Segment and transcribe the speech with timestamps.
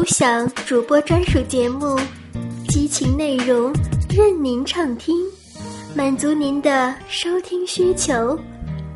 [0.00, 1.94] 独享主播专属节目，
[2.68, 3.70] 激情内容
[4.08, 5.14] 任您畅听，
[5.94, 8.34] 满足您的收听需求，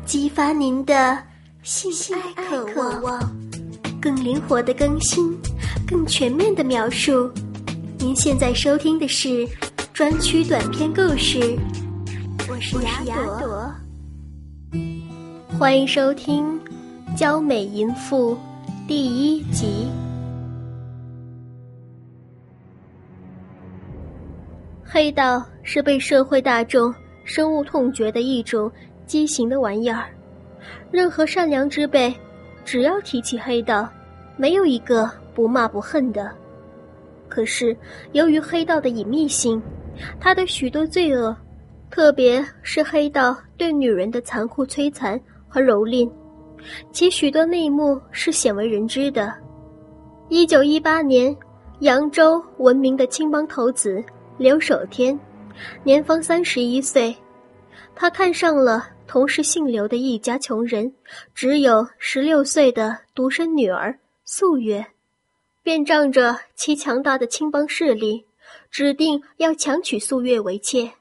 [0.03, 1.15] 激发您的
[1.61, 2.65] 性爱渴
[3.03, 3.21] 望，
[4.01, 5.37] 更灵活的更新，
[5.87, 7.29] 更全面的描述。
[7.99, 9.47] 您现在收听的是
[9.93, 11.55] 专区短篇故事，
[12.49, 13.71] 我是雅朵，
[15.59, 16.59] 欢迎收听
[17.15, 18.33] 《娇美淫妇》
[18.87, 19.87] 第一集。
[24.95, 26.95] 黑道是被社会大众
[27.25, 28.71] 深恶痛绝的一种
[29.05, 30.05] 畸形的玩意儿，
[30.89, 32.15] 任何善良之辈，
[32.63, 33.89] 只要提起黑道，
[34.37, 36.31] 没有一个不骂不恨的。
[37.27, 37.75] 可是
[38.13, 39.61] 由于黑道的隐秘性，
[40.17, 41.35] 他的许多罪恶，
[41.91, 46.09] 特别是黑道对女人的残酷摧残和蹂躏，
[46.93, 49.33] 其许多内幕是鲜为人知的。
[50.29, 51.35] 一九一八年，
[51.79, 54.01] 扬州闻名的青帮头子。
[54.37, 55.17] 刘守天，
[55.83, 57.15] 年方三十一岁，
[57.95, 60.93] 他看上了同是姓刘的一家穷人，
[61.33, 64.85] 只有十六岁的独生女儿素月，
[65.63, 68.25] 便仗着其强大的青帮势力，
[68.69, 70.91] 指定要强娶素月为妾。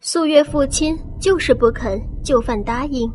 [0.00, 3.12] 素月父亲就是不肯就范答应，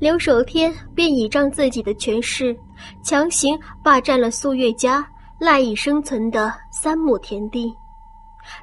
[0.00, 2.56] 刘守天便倚仗自己的权势，
[3.04, 5.06] 强行霸占了素月家
[5.38, 7.72] 赖以生存的三亩田地。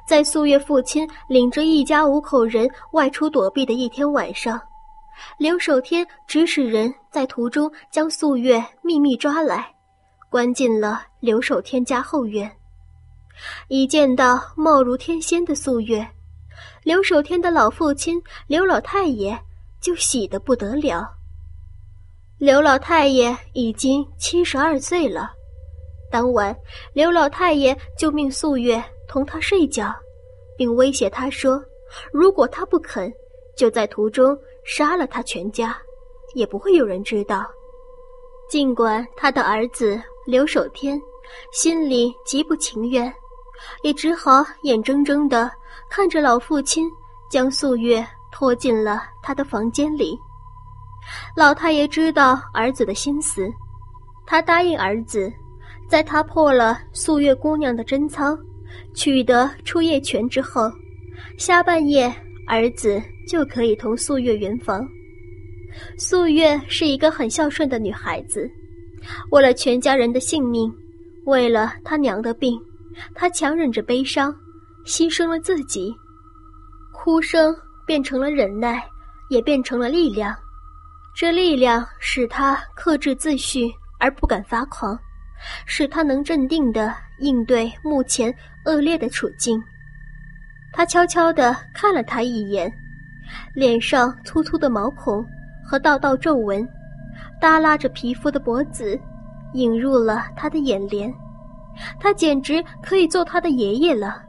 [0.06, 4.60] 在素月父亲领着一家五口人外出躲避的一天晚上，
[5.38, 9.72] 刘守天指使人在途中将素月秘密抓来，
[10.30, 12.50] 关进了刘守天家后院。
[13.68, 16.06] 一见到貌如天仙的素月，
[16.82, 19.38] 刘守天的老父亲刘老太爷
[19.80, 21.08] 就喜得不得了。
[22.38, 25.30] 刘老太爷已经七十二岁了，
[26.10, 26.54] 当晚
[26.92, 28.82] 刘老太爷就命素月。
[29.10, 29.92] 同他睡觉，
[30.56, 31.60] 并威胁他说
[32.14, 33.12] ：“如果他不肯，
[33.56, 35.76] 就在途中杀了他全家，
[36.34, 37.44] 也不会有人知道。”
[38.48, 41.00] 尽管他的儿子刘守天
[41.52, 43.12] 心里极不情愿，
[43.82, 45.50] 也只好眼睁睁的
[45.88, 46.88] 看着老父亲
[47.28, 50.16] 将素月拖进了他的房间里。
[51.34, 53.50] 老太爷知道儿子的心思，
[54.24, 55.32] 他答应儿子，
[55.88, 58.38] 在他破了素月姑娘的贞操。
[58.94, 60.70] 取得出夜权之后，
[61.36, 62.12] 下半夜
[62.46, 64.86] 儿子就可以同素月圆房。
[65.96, 68.50] 素月是一个很孝顺的女孩子，
[69.30, 70.72] 为了全家人的性命，
[71.26, 72.60] 为了她娘的病，
[73.14, 74.34] 她强忍着悲伤，
[74.84, 75.94] 牺牲了自己。
[76.92, 77.54] 哭声
[77.86, 78.84] 变成了忍耐，
[79.30, 80.36] 也变成了力量。
[81.14, 84.98] 这力量使她克制自序而不敢发狂，
[85.66, 88.34] 使她能镇定地应对目前。
[88.64, 89.62] 恶劣的处境，
[90.72, 92.70] 他悄悄地看了他一眼，
[93.54, 95.24] 脸上粗粗的毛孔
[95.64, 96.66] 和道道皱纹，
[97.40, 99.00] 耷拉着皮肤的脖子，
[99.54, 101.12] 引入了他的眼帘。
[101.98, 104.22] 他简直可以做他的爷爷了。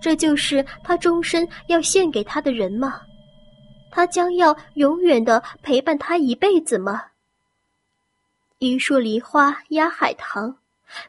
[0.00, 3.00] 这就是他终身要献给他的人吗？
[3.92, 7.04] 他将要永远的陪伴他一辈子吗？
[8.58, 10.56] 一树梨花压海棠，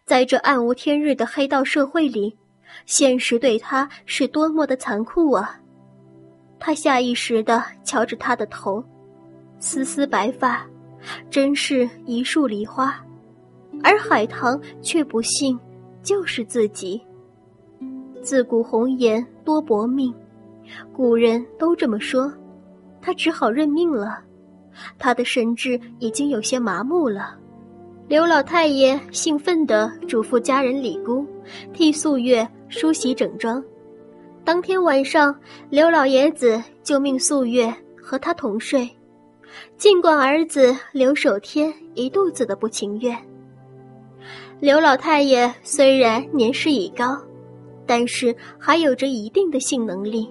[0.06, 2.38] 在这暗无天日的黑道社会里。
[2.86, 5.60] 现实对他是多么的残酷啊！
[6.60, 8.84] 他下意识地瞧着他的头，
[9.60, 10.66] 丝丝白发，
[11.30, 13.04] 真是一树梨花，
[13.84, 15.60] 而海棠却不信，
[16.02, 17.02] 就是自己。
[18.22, 20.14] 自古红颜多薄命，
[20.94, 22.34] 古人都这么说，
[23.02, 24.22] 他只好认命了。
[24.98, 27.38] 他的神智已经有些麻木了。
[28.08, 31.26] 刘老太爷兴奋地嘱咐家人李姑，
[31.74, 32.48] 替素月。
[32.74, 33.64] 梳洗整装，
[34.44, 35.34] 当天晚上，
[35.70, 38.90] 刘老爷子就命素月和他同睡。
[39.78, 43.16] 尽管儿子刘守天一肚子的不情愿，
[44.60, 47.16] 刘老太爷虽然年事已高，
[47.86, 50.28] 但是还有着一定的性能力。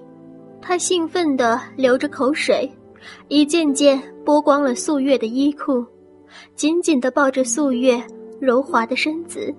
[0.61, 2.69] 他兴奋地流着口水，
[3.29, 5.85] 一件件剥光了素月的衣裤，
[6.55, 8.03] 紧紧地抱着素月
[8.41, 9.55] 柔滑的身子。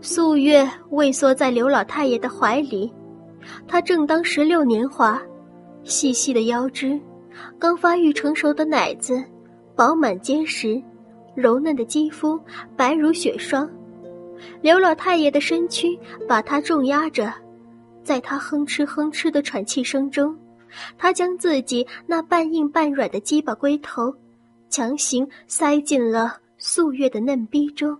[0.00, 2.92] 素月畏缩在刘老太爷的怀里，
[3.66, 5.20] 她正当十六年华，
[5.84, 6.98] 细细的腰肢，
[7.58, 9.22] 刚发育成熟的奶子，
[9.74, 10.82] 饱满结实，
[11.34, 12.40] 柔嫩的肌肤
[12.76, 13.68] 白如雪霜。
[14.60, 17.32] 刘老太爷的身躯把她重压着，
[18.02, 20.36] 在她哼哧哼哧的喘气声中，
[20.98, 24.14] 他将自己那半硬半软的鸡巴龟头，
[24.68, 27.96] 强行塞进了素月的嫩逼中。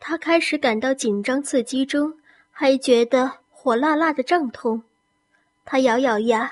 [0.00, 2.14] 他开始感到紧张刺激中，
[2.50, 4.82] 还觉得火辣辣的胀痛。
[5.64, 6.50] 他咬咬牙，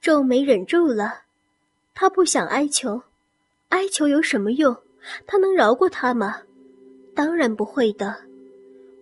[0.00, 1.22] 皱眉忍住了。
[1.94, 3.02] 他不想哀求，
[3.70, 4.76] 哀求有什么用？
[5.26, 6.42] 他能饶过他吗？
[7.14, 8.14] 当然不会的。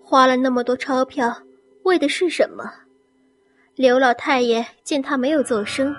[0.02, 1.42] 花了那么多钞票，
[1.82, 2.64] 为的是什么？
[3.74, 5.94] 刘老太爷见他没有作声，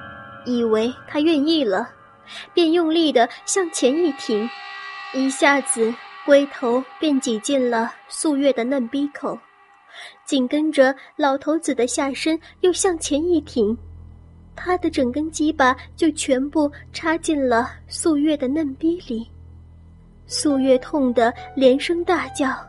[0.46, 1.90] 以为他愿意了，
[2.54, 4.50] 便用力的向前一挺，
[5.14, 5.94] 一下子。
[6.26, 9.38] 龟头便挤进了素月的嫩逼口，
[10.24, 13.76] 紧跟着老头子的下身又向前一挺，
[14.56, 19.30] 他的整根鸡巴就全部插进了素月的嫩逼里。
[20.28, 22.62] 素月痛得连声大叫：“啊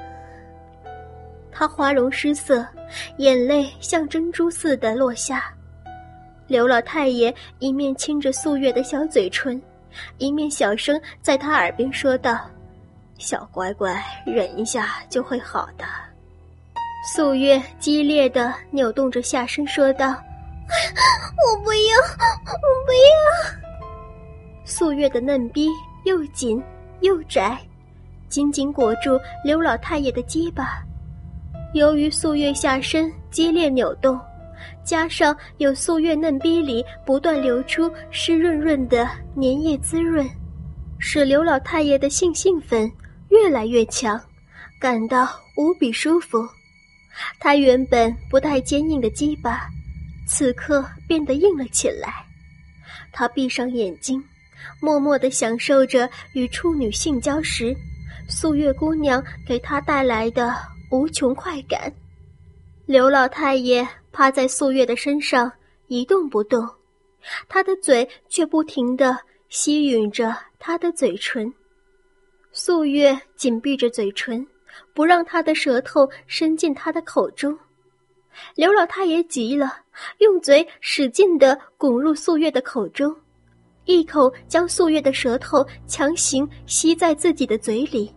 [0.04, 0.12] 啊！
[1.50, 2.64] 他花容失色。
[3.18, 5.52] 眼泪像珍珠似的落下，
[6.46, 9.60] 刘老太爷一面亲着素月的小嘴唇，
[10.18, 12.40] 一面小声在她耳边说道
[13.18, 15.84] ：“小乖乖，忍一下就会好的。”
[17.14, 20.08] 素月激烈的扭动着下身说道
[21.36, 21.98] ：“我不要，
[22.44, 23.60] 我不要！”
[24.64, 25.68] 素月的嫩逼
[26.04, 26.62] 又紧
[27.00, 27.58] 又窄，
[28.28, 30.82] 紧紧裹住刘老太爷的鸡巴。
[31.72, 34.20] 由于素月下身激烈扭动，
[34.84, 40.28] 加上有素月嫩逼里不断流出湿润润的粘液滋润，
[40.98, 42.90] 使刘老太爷的性兴奋
[43.30, 44.20] 越来越强，
[44.78, 45.26] 感到
[45.56, 46.46] 无比舒服。
[47.40, 49.66] 他原本不太坚硬的鸡巴，
[50.26, 52.26] 此刻变得硬了起来。
[53.12, 54.22] 他闭上眼睛，
[54.78, 57.74] 默默地享受着与处女性交时，
[58.28, 60.54] 素月姑娘给他带来的。
[60.92, 61.90] 无穷快感，
[62.84, 65.50] 刘老太爷趴在素月的身上
[65.86, 66.68] 一动不动，
[67.48, 69.18] 他的嘴却不停地
[69.48, 71.50] 吸吮着他的嘴唇。
[72.52, 74.46] 素月紧闭着嘴唇，
[74.92, 77.58] 不让他的舌头伸进他的口中。
[78.54, 79.74] 刘老太爷急了，
[80.18, 83.16] 用嘴使劲地拱入素月的口中，
[83.86, 88.14] 一口将素月的舌头强行吸在自己的嘴里。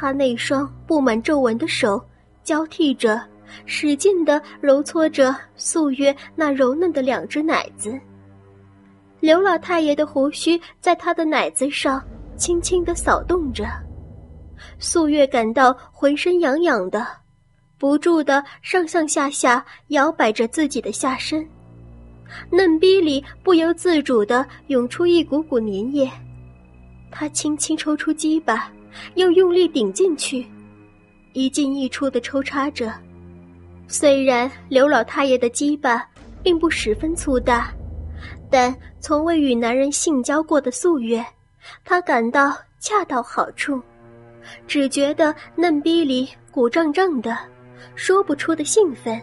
[0.00, 2.00] 他那双布满皱纹的手
[2.44, 3.20] 交替着，
[3.66, 7.98] 使劲的揉搓着素月那柔嫩的两只奶子。
[9.18, 12.00] 刘老太爷的胡须在他的奶子上
[12.36, 13.66] 轻轻的扫动着，
[14.78, 17.04] 素月感到浑身痒痒的，
[17.76, 21.44] 不住的上上下下摇摆着自己的下身，
[22.52, 26.08] 嫩逼里不由自主的涌出一股股粘液。
[27.10, 28.70] 他轻轻抽出鸡巴。
[29.14, 30.46] 又用力顶进去，
[31.32, 32.92] 一进一出的抽插着。
[33.86, 36.06] 虽然刘老太爷的鸡巴
[36.42, 37.72] 并不十分粗大，
[38.50, 41.24] 但从未与男人性交过的素月，
[41.84, 43.80] 她感到恰到好处，
[44.66, 47.36] 只觉得嫩逼里鼓胀胀的，
[47.94, 49.20] 说不出的兴奋。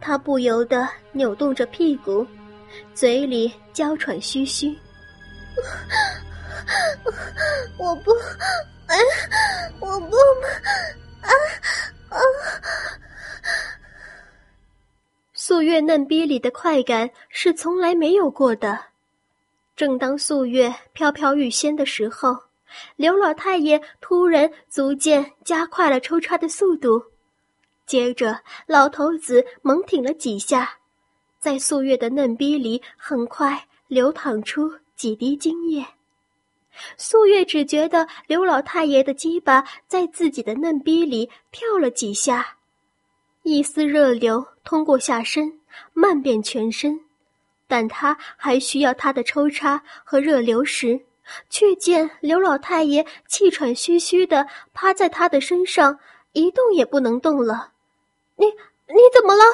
[0.00, 2.26] 她不由得扭动着屁股，
[2.94, 4.74] 嘴里娇喘吁吁。
[7.78, 8.12] 我不，
[8.86, 8.96] 哎，
[9.80, 10.16] 我不，
[11.20, 11.30] 啊
[12.08, 12.16] 啊！
[15.32, 18.78] 素月嫩逼里的快感是从来没有过的。
[19.74, 22.36] 正当素月飘飘欲仙的时候，
[22.96, 27.02] 刘老太爷突然逐渐加快了抽插的速度，
[27.86, 30.78] 接着老头子猛挺了几下，
[31.40, 35.84] 在素月的嫩逼里很快流淌出几滴精液。
[36.96, 42.56] 素月只觉得刘老太爷的鸡巴在自己的嫩逼里跳了几下，
[43.42, 45.60] 一丝热流通过下身
[45.92, 47.00] 漫遍全身，
[47.68, 51.00] 但他还需要他的抽插和热流时，
[51.50, 55.98] 却见刘老太爷气喘吁吁的趴在他的身上，
[56.32, 57.72] 一动也不能动了。
[58.36, 59.44] 你你怎么了？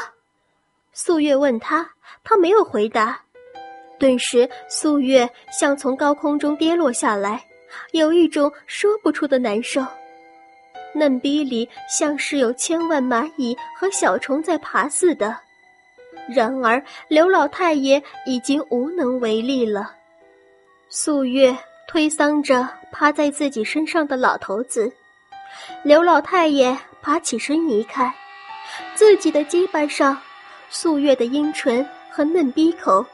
[0.93, 1.95] 素月问他，
[2.25, 3.25] 他没有回答。
[3.99, 7.45] 顿时，素月像从高空中跌落下来，
[7.93, 9.85] 有一种说不出的难受。
[10.95, 15.37] 嫩逼里像是有千万蚂蚁和小虫在爬似的。
[16.29, 19.95] 然而，刘老太爷已经无能为力了。
[20.89, 24.91] 素月推搡着趴在自己身上的老头子，
[25.83, 28.13] 刘老太爷爬起身一看，
[28.95, 30.19] 自己的鸡巴上，
[30.71, 33.05] 素月的阴唇和嫩逼口。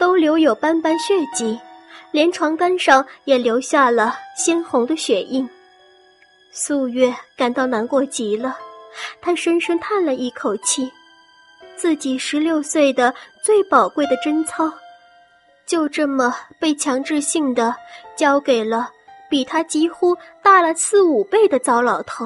[0.00, 1.60] 都留有斑斑血迹，
[2.10, 5.46] 连床单上也留下了鲜红的血印。
[6.50, 8.56] 素月感到难过极了，
[9.20, 10.90] 她深深叹了一口气，
[11.76, 13.14] 自己十六岁的
[13.44, 14.72] 最宝贵的贞操，
[15.66, 17.76] 就这么被强制性的
[18.16, 18.90] 交给了
[19.28, 22.24] 比他几乎大了四五倍的糟老头，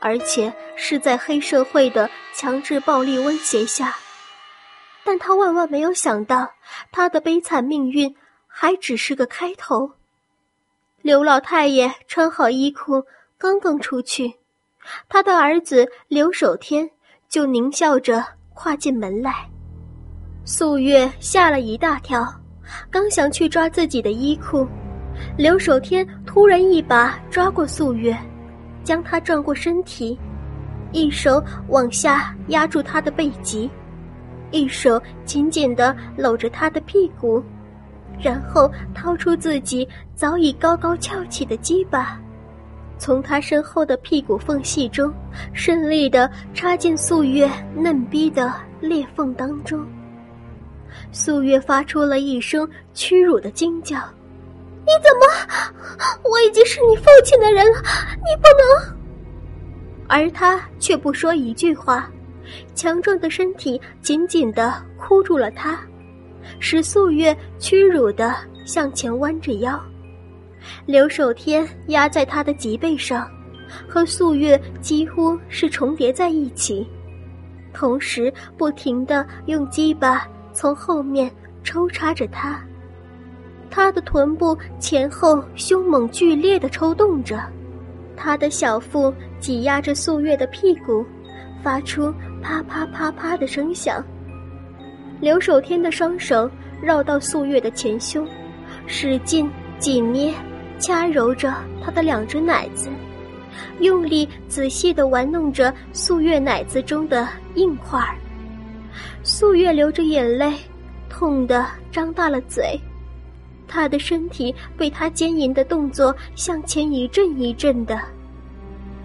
[0.00, 3.96] 而且是在黑社会的强制暴力威胁下。
[5.04, 6.50] 但他万万没有想到，
[6.90, 8.14] 他的悲惨命运
[8.46, 9.90] 还只是个开头。
[11.02, 13.04] 刘老太爷穿好衣裤，
[13.36, 14.34] 刚刚出去，
[15.08, 16.88] 他的儿子刘守天
[17.28, 19.48] 就狞笑着跨进门来。
[20.46, 22.26] 素月吓了一大跳，
[22.90, 24.66] 刚想去抓自己的衣裤，
[25.36, 28.16] 刘守天突然一把抓过素月，
[28.82, 30.18] 将她转过身体，
[30.92, 33.70] 一手往下压住她的背脊。
[34.54, 37.42] 一手紧紧地搂着他的屁股，
[38.22, 42.16] 然后掏出自己早已高高翘起的鸡巴，
[42.96, 45.12] 从他身后的屁股缝隙中
[45.52, 49.84] 顺利地插进素月嫩逼的裂缝当中。
[51.10, 53.98] 素月发出了一声屈辱的惊叫
[54.86, 56.30] ：“你怎么？
[56.30, 57.78] 我已经是你父亲的人了，
[58.18, 58.94] 你不能！”
[60.06, 62.08] 而他却不说一句话。
[62.74, 65.80] 强壮的身体紧紧地箍住了他，
[66.58, 68.34] 使素月屈辱地
[68.64, 69.80] 向前弯着腰。
[70.86, 73.28] 刘守天压在他的脊背上，
[73.88, 76.86] 和素月几乎是重叠在一起，
[77.72, 81.30] 同时不停地用鸡巴从后面
[81.62, 82.62] 抽插着他。
[83.70, 87.42] 他的臀部前后凶猛剧烈地抽动着，
[88.16, 91.04] 他的小腹挤压着素月的屁股。
[91.62, 92.12] 发出
[92.44, 94.04] 啪啪啪啪的声响。
[95.18, 96.48] 刘守天的双手
[96.82, 98.28] 绕到素月的前胸，
[98.86, 100.34] 使劲紧捏、
[100.78, 102.90] 掐揉着她的两只奶子，
[103.80, 108.14] 用力仔细地玩弄着素月奶子中的硬块儿。
[109.22, 110.52] 素月流着眼泪，
[111.08, 112.78] 痛得张大了嘴，
[113.66, 117.98] 她的身体被他坚淫的动作向前一阵一阵的。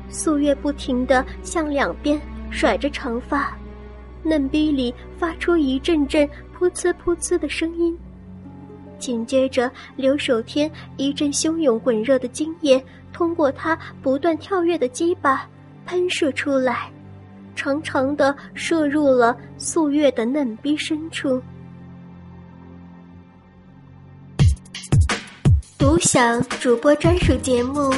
[0.09, 2.19] 素月不停地向两边。
[2.49, 3.57] 甩着长发，
[4.23, 6.27] 嫩逼里发出一阵阵
[6.57, 7.97] 噗呲噗呲的声音。
[8.97, 15.47] 紧接着，刘守天一阵汹涌滚热的精液通过他不断跳跃的鸡巴
[15.85, 16.91] 喷射出来，
[17.55, 21.41] 长长的射入了素月的嫩逼深处。
[25.77, 27.89] 独享主播专属节目，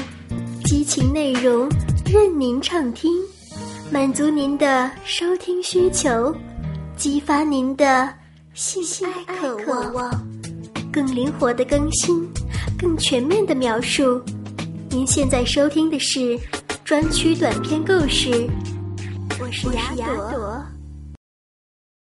[0.65, 1.67] 激情内容
[2.05, 3.12] 任您畅听。
[3.92, 6.34] 满足您的收听需求，
[6.96, 8.10] 激发您的
[8.54, 9.58] 性爱渴
[9.92, 10.10] 望，
[10.94, 12.26] 更灵活的更新，
[12.80, 14.22] 更全面的描述。
[14.90, 16.40] 您现在收听的是
[16.86, 18.50] 专区短篇故事，
[19.42, 20.64] 我是雅朵。